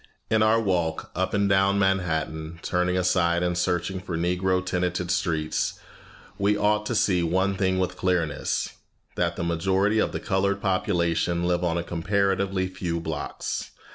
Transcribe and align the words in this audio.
In 0.31 0.41
our 0.41 0.59
walk 0.59 1.11
up 1.13 1.31
and 1.35 1.47
down 1.47 1.77
Manhattan, 1.77 2.57
turning 2.63 2.97
aside 2.97 3.43
and 3.43 3.55
searching 3.55 3.99
for 3.99 4.17
Negro 4.17 4.65
tenanted 4.65 5.11
streets, 5.11 5.79
we 6.39 6.57
ought 6.57 6.87
to 6.87 6.95
see 6.95 7.21
one 7.21 7.55
thing 7.55 7.77
with 7.77 7.97
clearness 7.97 8.71
that 9.15 9.35
the 9.35 9.43
majority 9.43 9.99
of 9.99 10.11
the 10.11 10.19
colored 10.19 10.59
population 10.59 11.43
live 11.43 11.63
on 11.63 11.77
a 11.77 11.83
comparatively 11.83 12.65
few 12.67 12.99
blocks. 12.99 13.69